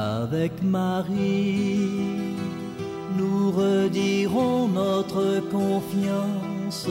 Avec 0.00 0.62
Marie, 0.62 1.76
nous 3.18 3.50
redirons 3.50 4.66
notre 4.66 5.40
confiance 5.50 6.88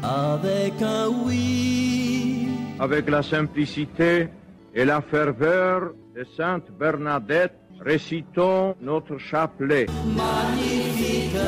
avec 0.00 0.80
un 0.80 1.08
oui. 1.08 2.46
Avec 2.78 3.10
la 3.10 3.24
simplicité 3.24 4.28
et 4.72 4.84
la 4.84 5.00
ferveur 5.00 5.92
de 6.14 6.24
Sainte 6.36 6.70
Bernadette, 6.78 7.58
récitons 7.80 8.76
notre 8.80 9.18
chapelet. 9.18 9.86
Magnificat, 10.06 11.40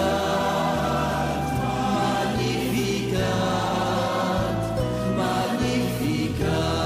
magnificat, 2.27 3.19
magnificat. 5.17 6.81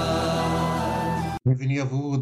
Bienvenue 1.46 1.80
à 1.80 1.84
vous 1.84 2.13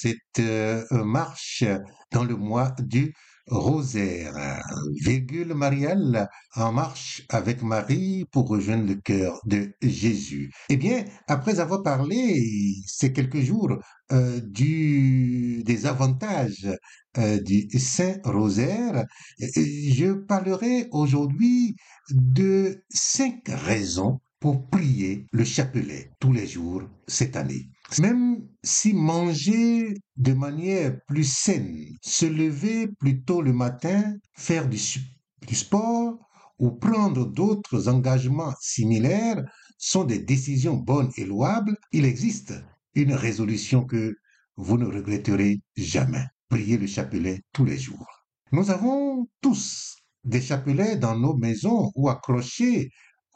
cette 0.00 0.38
euh, 0.40 0.84
marche 1.04 1.64
dans 2.12 2.24
le 2.24 2.36
mois 2.36 2.74
du 2.78 3.12
rosaire. 3.46 4.60
Virgule 5.00 5.54
Marielle 5.54 6.28
en 6.54 6.72
marche 6.72 7.22
avec 7.30 7.62
Marie 7.62 8.24
pour 8.30 8.48
rejoindre 8.48 8.86
le 8.86 8.96
cœur 8.96 9.40
de 9.46 9.72
Jésus. 9.82 10.52
Eh 10.68 10.76
bien, 10.76 11.04
après 11.26 11.60
avoir 11.60 11.82
parlé 11.82 12.74
ces 12.86 13.12
quelques 13.12 13.40
jours 13.40 13.72
euh, 14.12 14.40
du, 14.40 15.62
des 15.64 15.86
avantages 15.86 16.68
euh, 17.16 17.40
du 17.40 17.68
Saint 17.78 18.16
Rosaire, 18.24 19.04
je 19.38 20.12
parlerai 20.12 20.88
aujourd'hui 20.92 21.74
de 22.10 22.84
cinq 22.90 23.48
raisons 23.48 24.20
pour 24.40 24.68
prier 24.68 25.26
le 25.32 25.44
chapelet 25.44 26.10
tous 26.20 26.32
les 26.32 26.46
jours 26.46 26.82
cette 27.06 27.36
année. 27.36 27.68
Même 27.96 28.46
si 28.62 28.92
manger 28.92 29.94
de 30.16 30.34
manière 30.34 31.00
plus 31.06 31.24
saine, 31.24 31.86
se 32.02 32.26
lever 32.26 32.86
plus 32.86 33.22
tôt 33.22 33.40
le 33.40 33.54
matin, 33.54 34.14
faire 34.34 34.68
du, 34.68 34.76
sport 34.76 36.18
ou 36.58 36.70
prendre 36.70 37.24
d'autres 37.24 37.88
engagements 37.88 38.52
similaires 38.60 39.42
sont 39.78 40.04
des 40.04 40.18
décisions 40.18 40.76
bonnes 40.76 41.10
et 41.16 41.24
louables, 41.24 41.76
il 41.92 42.04
existe 42.04 42.52
une 42.94 43.14
résolution 43.14 43.84
que 43.84 44.14
vous 44.56 44.76
ne 44.76 44.86
regretterez 44.86 45.60
jamais. 45.76 46.26
Priez 46.50 46.76
le 46.76 46.86
chapelet 46.86 47.40
tous 47.54 47.64
les 47.64 47.78
jours. 47.78 48.06
Nous 48.52 48.70
avons 48.70 49.28
tous 49.40 49.96
des 50.24 50.42
chapelets 50.42 50.96
dans 50.96 51.18
nos 51.18 51.36
maisons 51.36 51.90
ou 51.94 52.10
accrochés 52.10 52.90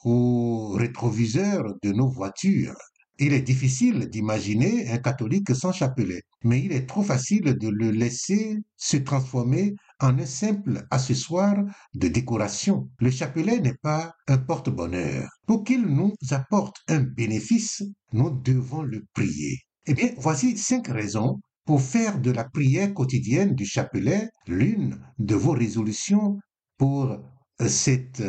au 0.05 0.72
rétroviseur 0.77 1.75
de 1.83 1.92
nos 1.92 2.09
voitures. 2.09 2.77
Il 3.19 3.33
est 3.35 3.43
difficile 3.43 4.09
d'imaginer 4.09 4.89
un 4.91 4.99
catholique 4.99 5.55
sans 5.55 5.73
chapelet, 5.73 6.23
mais 6.45 6.61
il 6.61 6.73
est 6.73 6.87
trop 6.87 7.03
facile 7.03 7.57
de 7.59 7.69
le 7.69 7.91
laisser 7.91 8.57
se 8.77 8.97
transformer 8.97 9.75
en 10.01 10.19
un 10.19 10.27
simple 10.27 10.87
accessoire 10.91 11.57
de 11.95 12.09
décoration. 12.09 12.89
Le 12.99 13.11
chapelet 13.11 13.61
n'est 13.61 13.77
pas 13.83 14.13
un 14.29 14.39
porte-bonheur. 14.39 15.29
Pour 15.47 15.63
qu'il 15.63 15.83
nous 15.83 16.15
apporte 16.31 16.77
un 16.89 17.01
bénéfice, 17.01 17.83
nous 18.13 18.31
devons 18.31 18.83
le 18.83 19.05
prier. 19.15 19.59
Eh 19.87 19.95
bien, 19.95 20.11
voici 20.17 20.57
cinq 20.57 20.89
raisons 20.89 21.41
pour 21.65 21.81
faire 21.81 22.21
de 22.21 22.31
la 22.31 22.45
prière 22.45 22.93
quotidienne 22.95 23.55
du 23.55 23.67
chapelet 23.67 24.31
l'une 24.47 25.01
de 25.19 25.35
vos 25.35 25.53
résolutions 25.53 26.39
pour 26.79 27.19
cette 27.67 28.23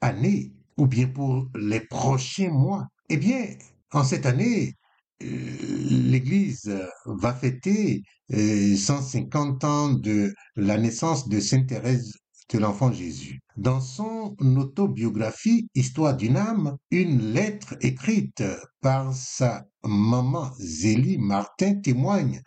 année 0.00 0.52
ou 0.76 0.86
bien 0.86 1.06
pour 1.06 1.48
les 1.54 1.80
prochains 1.80 2.50
mois. 2.50 2.86
Eh 3.08 3.16
bien, 3.16 3.44
en 3.92 4.04
cette 4.04 4.26
année, 4.26 4.74
l'Église 5.20 6.72
va 7.06 7.34
fêter 7.34 8.02
150 8.30 9.64
ans 9.64 9.92
de 9.92 10.34
la 10.56 10.78
naissance 10.78 11.28
de 11.28 11.38
Sainte 11.40 11.68
Thérèse 11.68 12.12
de 12.52 12.58
l'Enfant 12.58 12.92
Jésus. 12.92 13.40
Dans 13.56 13.80
son 13.80 14.36
autobiographie 14.40 15.68
Histoire 15.74 16.16
d'une 16.16 16.36
âme, 16.36 16.76
une 16.90 17.32
lettre 17.32 17.76
écrite 17.80 18.42
par 18.80 19.14
sa 19.14 19.66
maman 19.84 20.50
Zélie 20.58 21.18
Martin 21.18 21.76
témoigne 21.76 22.42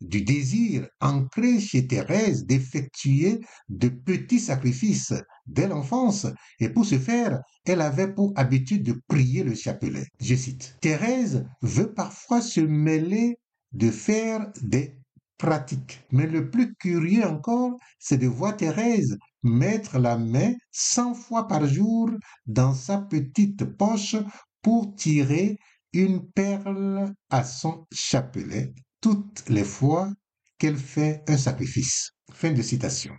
du 0.00 0.22
désir 0.22 0.86
ancré 1.00 1.60
chez 1.60 1.86
Thérèse 1.88 2.44
d'effectuer 2.44 3.40
de 3.68 3.88
petits 3.88 4.38
sacrifices 4.38 5.14
dès 5.48 5.66
l'enfance, 5.68 6.26
et 6.60 6.68
pour 6.68 6.84
ce 6.84 6.98
faire, 6.98 7.40
elle 7.64 7.80
avait 7.80 8.12
pour 8.12 8.32
habitude 8.36 8.84
de 8.84 9.00
prier 9.08 9.42
le 9.42 9.54
chapelet. 9.54 10.06
Je 10.20 10.34
cite, 10.34 10.76
Thérèse 10.80 11.44
veut 11.62 11.92
parfois 11.92 12.40
se 12.40 12.60
mêler 12.60 13.36
de 13.72 13.90
faire 13.90 14.50
des 14.62 14.98
pratiques. 15.38 16.00
Mais 16.10 16.26
le 16.26 16.50
plus 16.50 16.74
curieux 16.74 17.24
encore, 17.24 17.76
c'est 17.98 18.18
de 18.18 18.26
voir 18.26 18.56
Thérèse 18.56 19.16
mettre 19.42 19.98
la 19.98 20.18
main 20.18 20.52
cent 20.72 21.14
fois 21.14 21.46
par 21.46 21.66
jour 21.66 22.10
dans 22.46 22.74
sa 22.74 22.98
petite 22.98 23.64
poche 23.64 24.16
pour 24.62 24.94
tirer 24.96 25.56
une 25.92 26.28
perle 26.32 27.12
à 27.30 27.44
son 27.44 27.86
chapelet 27.92 28.74
toutes 29.00 29.48
les 29.48 29.64
fois 29.64 30.12
qu'elle 30.58 30.76
fait 30.76 31.22
un 31.28 31.36
sacrifice. 31.36 32.10
Fin 32.32 32.52
de 32.52 32.62
citation. 32.62 33.14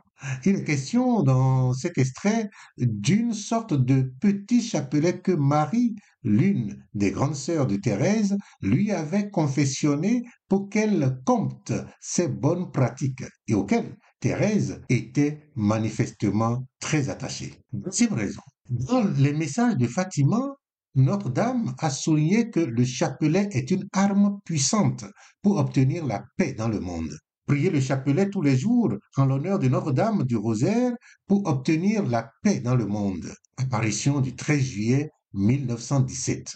Il 0.46 0.58
est 0.58 0.64
question 0.64 1.24
dans 1.24 1.74
cet 1.74 1.98
extrait 1.98 2.50
d'une 2.78 3.34
sorte 3.34 3.74
de 3.74 4.14
petit 4.20 4.62
chapelet 4.62 5.20
que 5.20 5.32
Marie, 5.32 5.96
l'une 6.24 6.86
des 6.94 7.12
grandes 7.12 7.36
sœurs 7.36 7.68
de 7.68 7.78
Thérèse, 7.78 8.38
lui 8.62 8.92
avait 8.92 9.30
confessionné 9.30 10.24
pour 10.48 10.70
qu'elle 10.70 11.22
compte 11.26 11.72
ses 12.02 12.28
bonnes 12.28 12.72
pratiques 12.72 13.24
et 13.48 13.56
auquel 13.56 13.98
Thérèse 14.20 14.82
était 14.90 15.50
manifestement 15.56 16.68
très 16.80 17.10
attachée. 17.10 17.56
Deuxième 17.72 18.14
raison. 18.14 18.42
Dans 18.70 19.04
les 19.18 19.34
messages 19.34 19.78
de 19.78 19.88
Fatima, 19.88 20.56
notre-Dame 20.96 21.74
a 21.80 21.90
souligné 21.90 22.50
que 22.50 22.60
le 22.60 22.84
chapelet 22.84 23.48
est 23.54 23.72
une 23.72 23.88
arme 23.94 24.40
puissante 24.44 25.06
pour 25.42 25.58
obtenir 25.58 26.06
la 26.06 26.24
paix 26.38 26.54
dans 26.54 26.68
le 26.68 26.80
monde. 26.80 27.18
Priez 27.50 27.72
le 27.72 27.82
chapelet 27.82 28.30
tous 28.30 28.44
les 28.44 28.56
jours 28.56 28.94
en 29.18 29.26
l'honneur 29.26 29.58
de 29.58 29.68
Notre-Dame 29.68 30.24
du 30.24 30.38
Rosaire 30.38 30.94
pour 31.26 31.48
obtenir 31.48 32.06
la 32.06 32.32
paix 32.44 32.60
dans 32.60 32.76
le 32.76 32.86
monde. 32.86 33.34
Apparition 33.58 34.22
du 34.22 34.36
13 34.36 34.62
juillet 34.62 35.10
1917. 35.34 36.56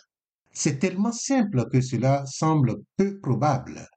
C'est 0.52 0.78
tellement 0.78 1.12
simple 1.12 1.68
que 1.72 1.82
cela 1.82 2.24
semble 2.28 2.76
peu 2.96 3.20
probable. 3.22 3.88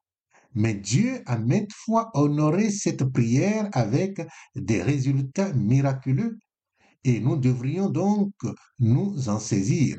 Mais 0.55 0.73
Dieu 0.73 1.21
a 1.27 1.37
maintes 1.37 1.75
fois 1.75 2.09
honoré 2.15 2.71
cette 2.71 3.05
prière 3.05 3.69
avec 3.73 4.23
des 4.55 4.83
résultats 4.83 5.53
miraculeux 5.53 6.39
et 7.05 7.21
nous 7.21 7.37
devrions 7.37 7.91
donc 7.91 8.33
nous 8.79 9.29
en 9.29 9.39
saisir. 9.39 9.99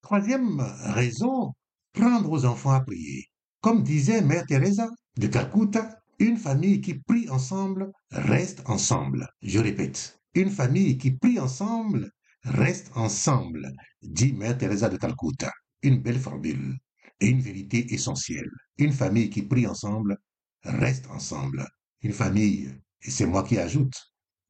Troisième 0.00 0.60
raison, 0.60 1.54
prendre 1.92 2.30
aux 2.30 2.44
enfants 2.44 2.70
à 2.70 2.82
prier. 2.82 3.24
Comme 3.60 3.82
disait 3.82 4.20
Mère 4.20 4.46
Teresa 4.46 4.88
de 5.16 5.26
Calcutta, 5.26 5.90
une 6.18 6.38
famille 6.38 6.80
qui 6.80 6.94
prie 6.94 7.28
ensemble 7.28 7.92
reste 8.10 8.62
ensemble. 8.66 9.28
Je 9.42 9.58
répète, 9.58 10.18
une 10.34 10.50
famille 10.50 10.96
qui 10.96 11.10
prie 11.10 11.38
ensemble 11.38 12.10
reste 12.42 12.90
ensemble, 12.94 13.72
dit 14.02 14.32
Mère 14.32 14.56
Teresa 14.56 14.88
de 14.88 14.96
Calcutta. 14.96 15.52
Une 15.82 16.00
belle 16.00 16.18
formule 16.18 16.76
et 17.20 17.28
une 17.28 17.40
vérité 17.40 17.92
essentielle. 17.92 18.50
Une 18.78 18.92
famille 18.92 19.30
qui 19.30 19.42
prie 19.42 19.66
ensemble 19.66 20.16
reste 20.62 21.06
ensemble. 21.10 21.66
Une 22.02 22.12
famille, 22.12 22.70
et 23.02 23.10
c'est 23.10 23.26
moi 23.26 23.42
qui 23.42 23.58
ajoute, 23.58 23.94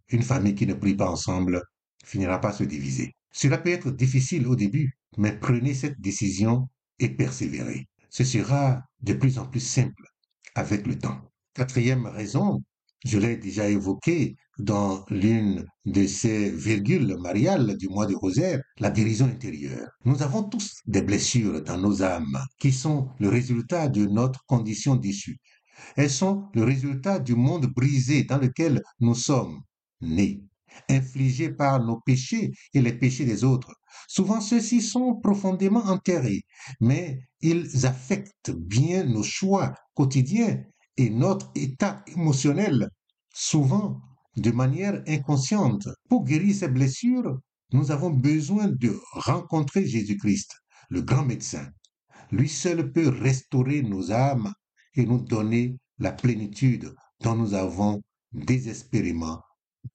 une 0.09 0.22
famille 0.22 0.55
qui 0.55 0.66
ne 0.66 0.75
prie 0.75 0.94
pas 0.94 1.10
ensemble 1.10 1.62
finira 2.05 2.41
par 2.41 2.55
se 2.55 2.65
diviser. 2.65 3.12
Cela 3.32 3.59
peut 3.59 3.71
être 3.71 3.91
difficile 3.91 4.47
au 4.47 4.55
début, 4.55 4.93
mais 5.19 5.37
prenez 5.37 5.75
cette 5.75 6.00
décision 6.00 6.69
et 7.00 7.09
persévérez. 7.09 7.87
Ce 8.09 8.25
sera 8.25 8.82
de 9.00 9.15
plus 9.15 9.38
en 9.38 9.47
plus 9.47 9.60
simple 9.60 10.05
avec 10.55 10.87
le 10.87 10.96
temps. 10.96 11.20
Quatrième 11.56 12.05
raison, 12.05 12.62
je 13.06 13.17
l'ai 13.17 13.38
déjà 13.38 13.67
évoqué 13.67 14.37
dans 14.58 15.06
l'une 15.08 15.64
de 15.87 16.06
ces 16.06 16.50
virgules 16.50 17.17
mariales 17.19 17.79
du 17.79 17.88
mois 17.88 18.05
de 18.05 18.14
rosaire, 18.14 18.61
la 18.79 18.91
guérison 18.91 19.25
intérieure. 19.25 19.88
Nous 20.05 20.23
avons 20.23 20.43
tous 20.43 20.82
des 20.85 21.00
blessures 21.00 21.62
dans 21.62 21.79
nos 21.79 22.03
âmes 22.03 22.38
qui 22.58 22.73
sont 22.73 23.08
le 23.20 23.31
résultat 23.31 23.88
de 23.88 24.05
notre 24.05 24.44
condition 24.44 24.97
déchue. 24.97 25.38
Elles 25.97 26.11
sont 26.11 26.50
le 26.53 26.62
résultat 26.62 27.20
du 27.20 27.35
monde 27.35 27.69
brisé 27.75 28.25
dans 28.25 28.37
lequel 28.37 28.82
nous 29.00 29.14
sommes 29.14 29.62
nés 30.02 30.43
infligés 30.91 31.49
par 31.49 31.82
nos 31.82 32.00
péchés 32.05 32.52
et 32.75 32.82
les 32.82 32.93
péchés 32.93 33.25
des 33.25 33.44
autres. 33.44 33.73
Souvent, 34.09 34.43
ceux-ci 34.43 34.82
sont 34.82 35.14
profondément 35.23 35.87
enterrés, 35.87 36.43
mais 36.82 37.19
ils 37.41 37.87
affectent 37.87 38.50
bien 38.50 39.05
nos 39.05 39.23
choix 39.23 39.73
quotidiens 39.94 40.62
et 40.96 41.10
notre 41.10 41.50
état 41.54 42.02
émotionnel, 42.06 42.88
souvent 43.34 44.00
de 44.37 44.50
manière 44.50 45.02
inconsciente. 45.06 45.88
Pour 46.08 46.25
guérir 46.25 46.54
ces 46.54 46.69
blessures, 46.69 47.38
nous 47.72 47.90
avons 47.90 48.10
besoin 48.10 48.69
de 48.69 48.94
rencontrer 49.12 49.87
Jésus-Christ, 49.87 50.52
le 50.90 51.02
grand 51.02 51.25
médecin. 51.25 51.69
Lui 52.31 52.48
seul 52.48 52.93
peut 52.93 53.08
restaurer 53.08 53.82
nos 53.82 54.12
âmes 54.12 54.52
et 54.94 55.04
nous 55.04 55.20
donner 55.20 55.76
la 55.98 56.12
plénitude 56.12 56.94
dont 57.20 57.34
nous 57.34 57.54
avons 57.54 58.02
désespérément 58.32 59.40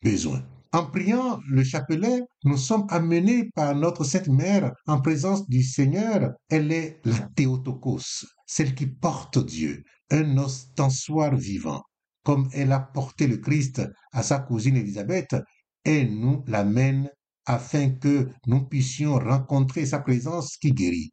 besoin. 0.02 0.44
En 0.74 0.86
priant 0.86 1.42
le 1.50 1.66
chapelet, 1.66 2.22
nous 2.46 2.56
sommes 2.56 2.86
amenés 2.90 3.50
par 3.56 3.76
notre 3.76 4.06
Sainte 4.06 4.30
Mère 4.30 4.72
en 4.88 5.02
présence 5.02 5.46
du 5.50 5.64
Seigneur. 5.64 6.32
Elle 6.50 6.72
est 6.72 7.02
la 7.04 7.20
Théotokos, 7.36 8.26
celle 8.48 8.74
qui 8.74 8.88
porte 8.88 9.38
Dieu, 9.46 9.84
un 10.12 10.38
ostensoir 10.38 11.36
vivant. 11.36 11.84
Comme 12.24 12.48
elle 12.54 12.72
a 12.72 12.80
porté 12.80 13.28
le 13.28 13.38
Christ 13.38 13.82
à 14.14 14.24
sa 14.24 14.40
cousine 14.40 14.78
Élisabeth, 14.78 15.36
elle 15.84 16.18
nous 16.18 16.42
l'amène 16.48 17.10
afin 17.46 17.90
que 17.90 18.30
nous 18.48 18.64
puissions 18.66 19.16
rencontrer 19.16 19.86
sa 19.86 20.00
présence 20.00 20.56
qui 20.56 20.72
guérit. 20.72 21.12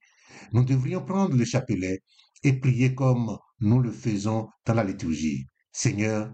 Nous 0.53 0.65
devrions 0.65 1.05
prendre 1.05 1.35
le 1.35 1.45
chapelet 1.45 1.99
et 2.45 2.53
prier 2.53 2.95
comme 2.95 3.37
nous 3.59 3.81
le 3.81 3.91
faisons 3.91 4.47
dans 4.65 4.75
la 4.75 4.85
liturgie. 4.85 5.47
Seigneur, 5.73 6.33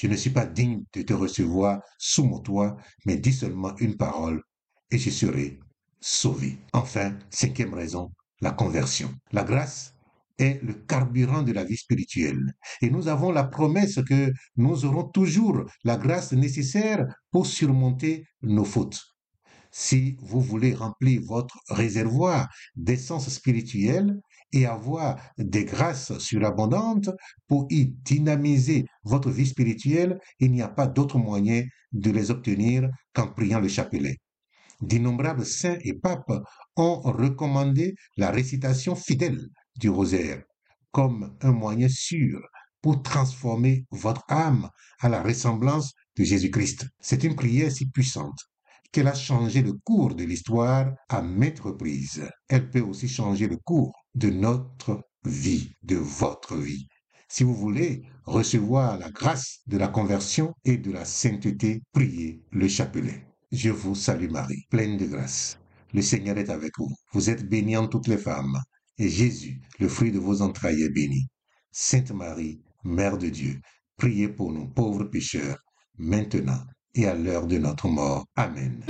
je 0.00 0.06
ne 0.06 0.16
suis 0.16 0.30
pas 0.30 0.46
digne 0.46 0.82
de 0.94 1.02
te 1.02 1.12
recevoir 1.12 1.82
sous 1.98 2.24
mon 2.24 2.40
toit, 2.40 2.78
mais 3.04 3.18
dis 3.18 3.34
seulement 3.34 3.76
une 3.76 3.98
parole 3.98 4.42
et 4.90 4.96
je 4.96 5.10
serai 5.10 5.60
sauvé. 6.00 6.58
Enfin, 6.72 7.18
cinquième 7.28 7.74
raison, 7.74 8.10
la 8.40 8.50
conversion. 8.50 9.12
La 9.30 9.44
grâce 9.44 9.92
est 10.38 10.58
le 10.62 10.72
carburant 10.72 11.42
de 11.42 11.52
la 11.52 11.64
vie 11.64 11.76
spirituelle. 11.76 12.54
Et 12.80 12.88
nous 12.88 13.08
avons 13.08 13.30
la 13.30 13.44
promesse 13.44 14.00
que 14.08 14.32
nous 14.56 14.86
aurons 14.86 15.04
toujours 15.04 15.66
la 15.84 15.98
grâce 15.98 16.32
nécessaire 16.32 17.04
pour 17.30 17.46
surmonter 17.46 18.24
nos 18.40 18.64
fautes. 18.64 19.02
Si 19.70 20.16
vous 20.22 20.40
voulez 20.40 20.72
remplir 20.72 21.20
votre 21.26 21.58
réservoir 21.68 22.48
d'essence 22.74 23.28
spirituelle, 23.28 24.18
et 24.52 24.66
avoir 24.66 25.20
des 25.38 25.64
grâces 25.64 26.16
surabondantes 26.18 27.10
pour 27.46 27.66
y 27.70 27.86
dynamiser 27.86 28.84
votre 29.04 29.30
vie 29.30 29.46
spirituelle, 29.46 30.18
il 30.38 30.52
n'y 30.52 30.62
a 30.62 30.68
pas 30.68 30.86
d'autre 30.86 31.18
moyen 31.18 31.64
de 31.92 32.10
les 32.10 32.30
obtenir 32.30 32.88
qu'en 33.12 33.28
priant 33.28 33.60
le 33.60 33.68
chapelet. 33.68 34.16
D'innombrables 34.80 35.44
saints 35.44 35.78
et 35.82 35.94
papes 35.94 36.42
ont 36.76 37.00
recommandé 37.00 37.94
la 38.16 38.30
récitation 38.30 38.94
fidèle 38.94 39.48
du 39.76 39.90
rosaire 39.90 40.42
comme 40.90 41.36
un 41.40 41.52
moyen 41.52 41.88
sûr 41.88 42.40
pour 42.82 43.02
transformer 43.02 43.84
votre 43.90 44.24
âme 44.28 44.70
à 45.00 45.08
la 45.08 45.22
ressemblance 45.22 45.92
de 46.16 46.24
Jésus-Christ. 46.24 46.88
C'est 47.00 47.24
une 47.24 47.36
prière 47.36 47.70
si 47.70 47.88
puissante 47.90 48.38
qu'elle 48.90 49.08
a 49.08 49.14
changé 49.14 49.62
le 49.62 49.74
cours 49.74 50.14
de 50.14 50.24
l'histoire 50.24 50.90
à 51.08 51.22
maintes 51.22 51.60
reprises. 51.60 52.28
Elle 52.48 52.70
peut 52.70 52.80
aussi 52.80 53.08
changer 53.08 53.46
le 53.46 53.56
cours 53.56 53.92
de 54.14 54.30
notre 54.30 55.02
vie, 55.24 55.72
de 55.82 55.96
votre 55.96 56.56
vie. 56.56 56.86
Si 57.28 57.44
vous 57.44 57.54
voulez 57.54 58.02
recevoir 58.24 58.98
la 58.98 59.10
grâce 59.10 59.60
de 59.66 59.76
la 59.76 59.88
conversion 59.88 60.52
et 60.64 60.76
de 60.76 60.90
la 60.90 61.04
sainteté, 61.04 61.82
priez 61.92 62.42
le 62.50 62.68
chapelet. 62.68 63.24
Je 63.52 63.70
vous 63.70 63.94
salue 63.94 64.30
Marie, 64.30 64.64
pleine 64.70 64.96
de 64.96 65.06
grâce. 65.06 65.58
Le 65.92 66.02
Seigneur 66.02 66.38
est 66.38 66.50
avec 66.50 66.72
vous. 66.78 66.90
Vous 67.12 67.30
êtes 67.30 67.48
bénie 67.48 67.76
en 67.76 67.88
toutes 67.88 68.08
les 68.08 68.18
femmes. 68.18 68.58
Et 68.98 69.08
Jésus, 69.08 69.60
le 69.78 69.88
fruit 69.88 70.12
de 70.12 70.18
vos 70.18 70.42
entrailles, 70.42 70.82
est 70.82 70.90
béni. 70.90 71.28
Sainte 71.72 72.12
Marie, 72.12 72.60
Mère 72.84 73.18
de 73.18 73.28
Dieu, 73.28 73.60
priez 73.96 74.28
pour 74.28 74.52
nous 74.52 74.66
pauvres 74.66 75.04
pécheurs, 75.04 75.58
maintenant 75.98 76.64
et 76.94 77.06
à 77.06 77.14
l'heure 77.14 77.46
de 77.46 77.58
notre 77.58 77.88
mort. 77.88 78.26
Amen. 78.36 78.82